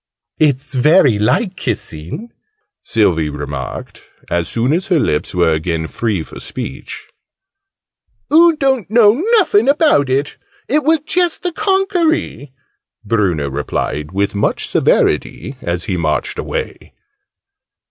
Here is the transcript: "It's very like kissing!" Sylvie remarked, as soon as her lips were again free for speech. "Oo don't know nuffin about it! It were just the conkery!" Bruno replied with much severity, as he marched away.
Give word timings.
"It's 0.39 0.73
very 0.73 1.19
like 1.19 1.55
kissing!" 1.55 2.31
Sylvie 2.81 3.29
remarked, 3.29 4.01
as 4.31 4.49
soon 4.49 4.73
as 4.73 4.87
her 4.87 4.97
lips 4.97 5.35
were 5.35 5.53
again 5.53 5.85
free 5.87 6.23
for 6.23 6.39
speech. 6.39 7.07
"Oo 8.33 8.55
don't 8.55 8.89
know 8.89 9.23
nuffin 9.37 9.69
about 9.69 10.09
it! 10.09 10.37
It 10.67 10.83
were 10.83 10.97
just 11.05 11.43
the 11.43 11.51
conkery!" 11.51 12.51
Bruno 13.05 13.47
replied 13.47 14.11
with 14.11 14.33
much 14.33 14.67
severity, 14.67 15.55
as 15.61 15.83
he 15.83 15.97
marched 15.97 16.39
away. 16.39 16.93